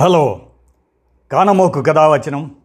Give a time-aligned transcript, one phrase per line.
[0.00, 0.40] Hello.
[1.32, 2.56] కానమోకు కథావచనం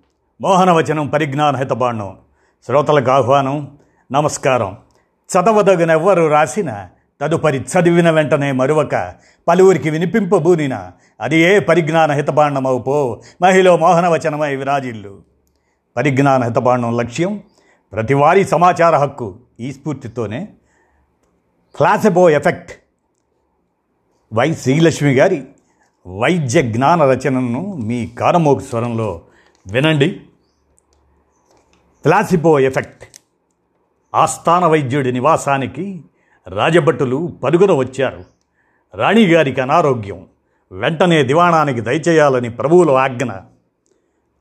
[0.42, 2.17] మోహనవచనం పరిజ్ఞాన హితబాండం
[2.66, 3.78] శ్రోతలకు ఆహ్వానం
[4.12, 4.78] నమస్కారం.
[5.31, 6.88] చదవదగినెవ్వరు రాసిన
[7.21, 9.15] తదుపరి చదివిన వెంటనే మరువక
[9.47, 10.91] పలువురికి వినిపింపబూనిన
[11.21, 15.21] అది ఏ పరిజ్ఞాన హితబాండమవు పో మహిళ మోహనవచనమై విరాజిల్లు.
[15.97, 17.43] పరిజ్ఞాన హితబాండం లక్ష్యం
[17.93, 20.47] ప్రతివారీ సమాచార హక్కు ఈ స్ఫూర్తితోనే.
[21.75, 22.71] ఫ్లాసెబో ఎఫెక్ట్.
[24.34, 25.43] వై శ్రీలక్ష్మి గారి
[26.07, 29.21] వైద్య జ్ఞాన రచనను మీ కారమోకు స్వరంలో
[29.71, 30.21] వినండి.
[32.05, 33.03] Placebo effect.
[34.16, 36.03] ఆస్థాన వైద్యుడి నివాసానికి
[36.47, 38.23] రాజభటులు పరుగున వచ్చారు.
[38.95, 40.27] రాణిగారికి అనారోగ్యం.
[40.71, 43.31] వెంటనే దివాణానికి దయచేయాలని ప్రభువుల ఆజ్ఞ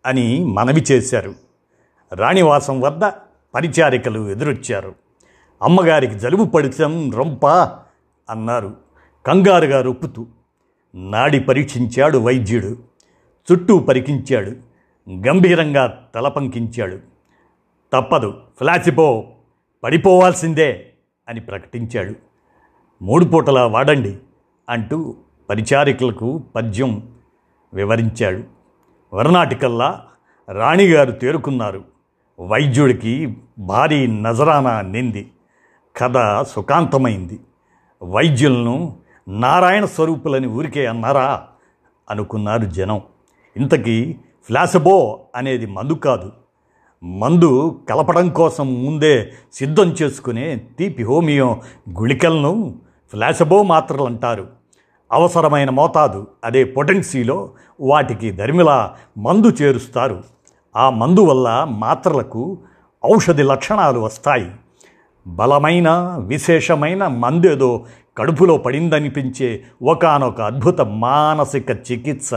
[0.06, 1.34] అని మనవి చేశారు.
[2.12, 3.04] రాణివాసం వద్ద
[3.54, 4.94] పరిచారికలు ఎదురొచ్చారు.
[5.62, 7.46] అమ్మగారికి జలుబు పడితం రొంప
[8.30, 8.76] అన్నారు.
[9.26, 10.26] కంగారుగా రొప్పుతూ
[10.94, 12.76] నాడి పరీక్షించాడు వైద్యుడు
[13.52, 14.52] చుట్టూ పరికించాడు
[15.28, 16.98] గంభీరంగా తల పంకించాడు.
[17.92, 19.24] తప్పదు ఫ్లాసిపో
[19.84, 20.92] పడిపోవాల్సిందే
[21.28, 22.14] అని ప్రకటించాడు.
[23.02, 24.18] మూడు పూటలా వాడండి
[24.68, 25.14] అంటూ
[25.50, 27.14] పరిచారికులకు పద్యం
[27.74, 28.44] వివరించాడు.
[29.12, 30.04] వరనాటికల్లా
[30.50, 31.84] రాణిగారు తేరుకున్నారు.
[32.40, 35.30] వైద్యుడికి భారీ నజరానా నింది.
[35.96, 37.40] కథ సుఖాంతమైంది.
[38.02, 41.42] వైద్యులను నారాయణ స్వరూపులని ఊరికే అన్నారా?
[42.10, 43.00] అనుకున్నారు జనం.
[43.56, 46.32] ఇంతకీ ఫ్లాసబో అనేది మందు కాదు.
[47.04, 51.60] మందు కలపడం కోసం ముందే సిద్ధం చేసుకునే తీపి హోమియో
[51.98, 52.74] గుళికలను
[53.10, 54.48] ఫ్లాసబో మాత్రలు అంటారు
[55.12, 57.50] అవసరమైన మోతాదు అదే పొటెన్సీలో
[57.80, 60.22] వాటికి దరిమిలా మందు చేరుస్తారు.
[60.76, 62.58] ఆ మందు వల్ల మాత్రలకు
[63.14, 64.50] ఔషధి లక్షణాలు వస్తాయి.
[65.26, 67.84] బలమైన విశేషమైన మందేదో
[68.18, 72.30] కడుపులో పడిందనిపించే ఒకనొక అద్భుత మానసిక చికిత్స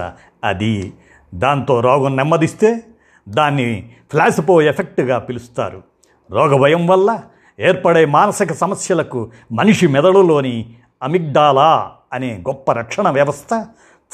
[0.44, 0.94] అది.
[1.36, 2.84] దాంతో రోగం నెమ్మదిస్తే
[3.30, 5.84] దాన్ని ఫ్లాసిపో ఎఫెక్ట్గా పిలుస్తారు.
[6.32, 7.22] రోగ భయం వల్ల
[7.60, 13.66] ఏర్పడే మానసిక సమస్యలకు మనిషి మెదడులోని అమిగ్డాలా అనే గొప్ప రక్షణ వ్యవస్థ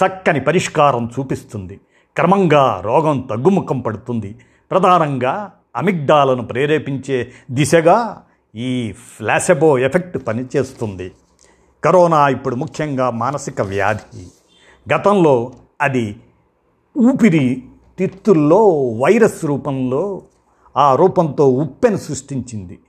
[0.06, 1.80] చక్కని పరిష్కారం చూపిస్తుంది.
[2.16, 4.36] క్రమంగా రోగం తగ్గుముఖం పడుతుంది.
[4.72, 8.22] ప్రధానంగా అమిగ్డాలను ప్రేరేపించే దిశగా
[8.56, 11.12] ఈ ఫ్లాసెబో ఎఫెక్ట్ పనిచేస్తుంది.
[11.84, 14.28] కరోనా ఇప్పుడు ముఖ్యంగా మానసిక వ్యాధి.
[14.94, 15.52] గతంలో
[15.82, 16.16] అది
[16.98, 17.64] ఊపిరి
[18.00, 20.22] తిత్తుల్లో వైరస్ రూపంలో
[20.78, 22.80] ఆ రూపంతో ఉప్పెను సృష్టించింది.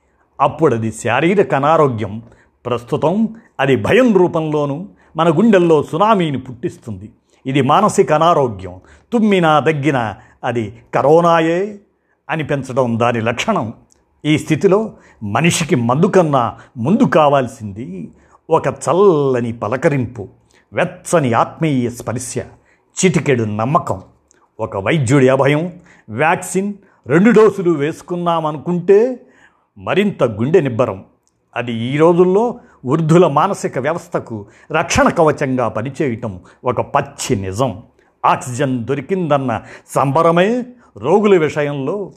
[0.40, 2.22] అప్పుడు అది శారీరక అనారోగ్యం.
[2.66, 4.86] ప్రస్తుతం అది భయం రూపంలోనూ
[5.16, 7.12] మన గుండెల్లో సునామీని పుట్టిస్తుంది.
[7.46, 8.80] ఇది మానసిక అనారోగ్యం.
[9.12, 11.78] తుమ్మినా దగ్గిన అది కరోనాయే
[12.30, 13.72] అని పెంచడం దాని లక్షణం.
[14.24, 18.10] ఈ స్థితిలో మనిషికి మందు కన్నా ముందు కావాల్సింది
[18.50, 20.28] ఒక చల్లని పలకరింపు
[20.72, 22.38] వెచ్చని ఆత్మీయ స్పర్శ
[23.04, 24.02] చిటికెడు నమ్మకం.
[24.60, 25.72] ఒక వైద్యుడి అభయం
[26.08, 26.74] వ్యాక్సిన్
[27.06, 29.20] రెండు డోసులు వేసుకున్నామనుకుంటే
[29.78, 31.04] మరింత గుండె నిబ్బరం.
[31.56, 37.82] అది ఈ రోజుల్లో వృద్ధుల మానసిక వ్యవస్థకు రక్షణ కవచంగా పనిచేయటం ఒక పచ్చి నిజం.
[38.24, 40.64] ఆక్సిజన్ దొరికిందన్న సంబరమే
[40.96, 42.12] రోగుల విషయంలో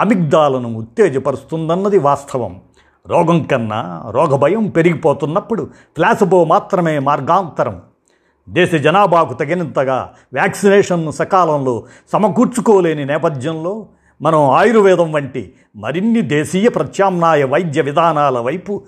[0.00, 2.60] అమిగ్దాలను ఉత్తేజపరుస్తుందన్నది వాస్తవం.
[3.06, 7.82] రోగం కన్నా రోగ భయం పెరిగిపోతున్నప్పుడు ప్లాసబో మాత్రమే మార్గాంతరం.
[8.48, 13.86] దేశ జనాభాకు తగినంతగా వ్యాక్సినేషన్ను సకాలంలో సమకూర్చుకోలేని నేపథ్యంలో
[14.22, 18.82] మనం ఆయుర్వేదం వంటి మరిన్ని దేశీయ ప్రత్యామ్నాయ వైద్య విధానాల వైపు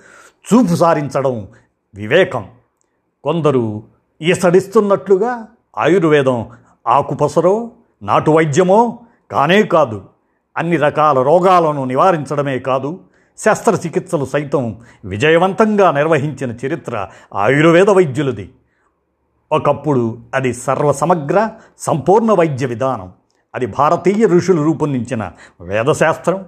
[0.53, 1.49] చూపు సారించడం
[1.95, 2.45] వివేకం.
[3.25, 3.83] కొందరు
[4.23, 5.47] ఈసడిస్తున్నట్లుగా
[5.79, 6.47] ఆయుర్వేదం
[6.87, 7.71] ఆకుపసరో
[8.03, 8.99] నాటు వైద్యమో
[9.31, 10.03] కానే కాదు.
[10.57, 13.01] అన్ని రకాల రోగాలను నివారించడమే కాదు
[13.39, 18.51] శస్త్రచికిత్సలు సైతం విజయవంతంగా నిర్వహించిన చరిత్ర ఆయుర్వేద వైద్యులది.
[19.53, 23.13] ఒకప్పుడు అది సర్వసమగ్ర సంపూర్ణ వైద్య విధానం.
[23.55, 26.45] అది భారతీయ ఋషులు రూపొందించిన వేదశాస్త్రం.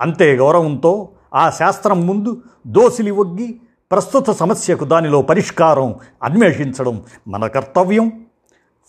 [0.00, 3.60] అంతే గౌరవంతో ఆ శాస్త్రం ముందు దోసిలి ఒగ్గి
[3.90, 8.24] ప్రస్తుత సమస్యకు దానిలో పరిష్కారం అన్వేషించడం మన కర్తవ్యం.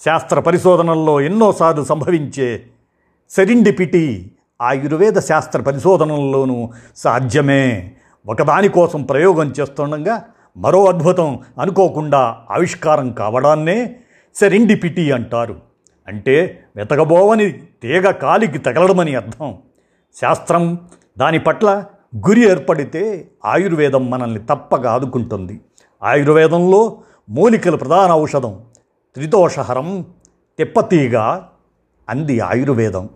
[0.05, 2.63] శాస్త్ర పరిశోధనల్లో ఎన్నోసార్లు సంభవించే
[3.29, 4.31] సెరిండిపిటీ
[4.61, 7.91] ఆయుర్వేద శాస్త్ర పరిశోధనల్లోనూ సాధ్యమే.
[8.27, 10.23] ఒకదాని కోసం ప్రయోగం చేస్తుండగా
[10.57, 13.95] మరో అద్భుతం అనుకోకుండా ఆవిష్కారం కావడాన్నే
[14.35, 15.59] సెరిండిపిటీ అంటారు.
[16.07, 19.57] అంటే వెతకబోవని తీగ కాలికి తగలడమని అర్థం.
[20.21, 20.79] శాస్త్రం
[21.17, 21.85] దాని పట్ల
[22.17, 25.61] గురి ఏర్పడితే ఆయుర్వేదం మనల్ని తప్పక ఆదుకుంటుంది.
[26.03, 26.97] ఆయుర్వేదంలో
[27.29, 28.59] మూలికల ప్రధాన ఔషధం
[29.15, 30.05] త్రిదోషహరం
[30.57, 31.41] తిప్పతీగ
[32.09, 33.09] అంది ఆయుర్వేదం.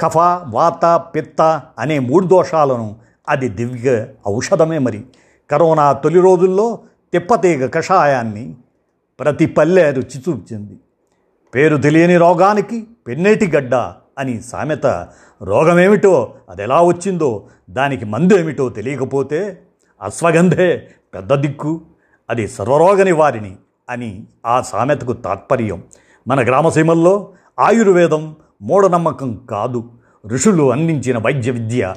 [0.00, 0.18] కఫ
[0.48, 2.96] వాత పిత్త అనే మూడు దోషాలను
[3.28, 5.04] అది దివ్య ఔషధమే మరి.
[5.50, 6.78] కరోనా తొలి రోజుల్లో
[7.12, 8.56] తిప్పతీగ కషాయాన్ని
[9.20, 10.78] ప్రతి పల్లె రుచి చూపించింది.
[11.54, 13.74] పేరు తెలియని రోగానికి పెన్నేటి గడ్డ
[14.18, 14.86] అని సామెత
[15.42, 19.62] రోగమేమిటో అది ఎలా వచ్చిందో దానికి మందు ఏమిటో తెలియకపోతే
[20.02, 21.80] అశ్వగంధే పెద్ద దిక్కు.
[22.30, 23.56] అది సర్వరోగ నివారిణి
[23.90, 25.84] అని ఆ సామెతకు తాత్పర్యం.
[26.28, 29.90] మన గ్రామసీమల్లో ఆయుర్వేదం మూఢనమ్మకం కాదు.
[30.26, 31.94] ఋషులు అందించిన వైద్య విద్య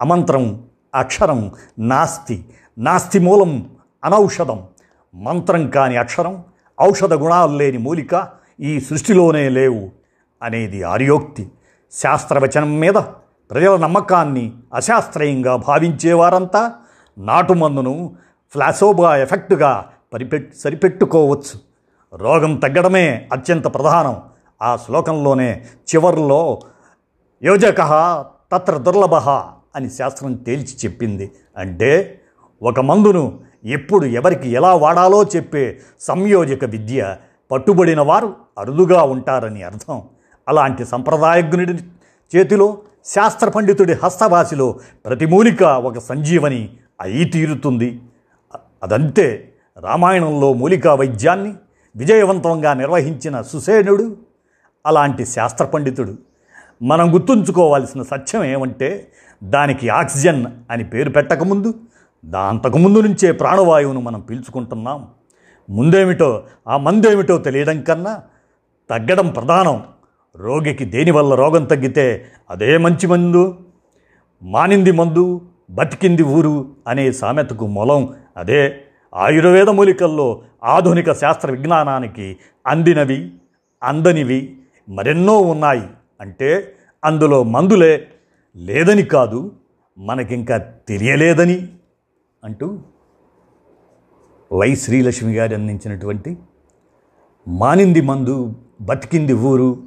[0.00, 0.62] అమంత్రం
[0.94, 2.44] అక్షరం నాస్తి.
[2.78, 3.70] నాస్తి మూలం
[4.04, 4.62] అనౌషధం.
[5.14, 6.44] మంత్రం కాని అక్షరం
[6.80, 8.28] ఔషధ గుణాలు లేని మూలిక
[8.60, 9.90] ఈ సృష్టిలోనే లేవు
[10.42, 11.50] అనేది ఆర్యోక్తి.
[11.92, 12.94] శాస్త్రవచనం మీద
[13.50, 16.72] ప్రజల నమ్మకాన్ని అశాస్త్రీయంగా భావించేవారంతా
[17.18, 18.16] నాటుమందును
[18.52, 19.84] ఫ్లాసోబా ఎఫెక్టుగా
[20.14, 21.60] పరిపెట్ సరిపెట్టుకోవచ్చు.
[22.14, 24.31] రోగం తగ్గడమే అత్యంత ప్రధానం.
[24.62, 25.64] ఆ శ్లోకంలోనే
[25.94, 26.60] చివర్లో
[27.42, 27.80] యోజక
[28.52, 29.14] తత్ర దుర్లభ
[29.76, 31.32] అని శాస్త్రం తేల్చి చెప్పింది.
[31.56, 32.20] అంటే
[32.62, 37.16] ఒక మందును ఎప్పుడు ఎవరికి ఎలా వాడాలో చెప్పే సంయోజక విద్య
[37.50, 40.02] పట్టుబడిన వారు అరుదుగా ఉంటారని అర్థం.
[40.48, 41.74] అలాంటి సంప్రదాయజ్ఞుడి
[42.36, 46.70] చేతిలో శాస్త్ర పండితుడి హస్తవాసిలో ప్రతి మూలిక ఒక సంజీవని
[47.00, 48.00] అయి తీరుతుంది.
[48.82, 51.54] అదంతే రామాయణంలో మూలికా వైద్యాన్ని
[51.96, 54.16] విజయవంతంగా నిర్వహించిన సుసేనుడు
[54.86, 56.18] అలాంటి శాస్త్ర పండితుడు.
[56.82, 59.12] మనం గుర్తుంచుకోవాల్సిన సత్యం ఏమంటే
[59.44, 61.74] దానికి ఆక్సిజన్ అని పేరు పెట్టకముందు
[62.24, 65.06] దాంతకుముందు నుంచే ప్రాణవాయువును మనం పీల్చుకుంటున్నాం.
[65.70, 68.20] ముందేమిటో ఆ మందేమిటో తెలియడం కన్నా
[68.90, 69.82] తగ్గడం ప్రధానం.
[70.36, 73.58] రోగికి దేనివల్ల రోగం తగ్గితే అదే మంచి మందు.
[74.42, 75.40] మానింది మందు
[75.70, 78.82] బతికింది ఊరు అనే సామెతకు మూలం అదే.
[79.14, 82.36] ఆయుర్వేద మూలికల్లో ఆధునిక శాస్త్ర విజ్ఞానానికి
[82.66, 83.32] అందినవి
[83.82, 84.58] అందనివి
[84.92, 85.82] మరెన్నో ఉన్నాయి.
[86.20, 88.08] అంటే అందులో మందులే
[88.56, 89.52] లేదని కాదు
[89.98, 90.56] మనకింకా
[90.88, 91.68] తెలియలేదని
[92.44, 92.78] అంటూ
[94.52, 96.38] వై శ్రీలక్ష్మి గారు అందించినటువంటి
[97.48, 99.82] మానింది మందు బతికింది ఊరు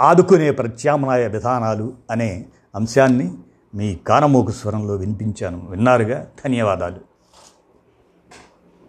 [0.00, 3.34] ఆదుకునే ప్రత్యామ్నాయ విధానాలు అనే అంశాన్ని
[3.74, 5.66] మీ కానమోకు స్వరంలో వినిపించాను.
[5.70, 6.26] విన్నారుగా?
[6.44, 7.09] ధన్యవాదాలు.